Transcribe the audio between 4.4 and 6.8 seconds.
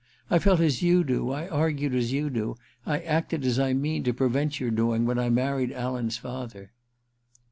your doing, when I married Alan's father.'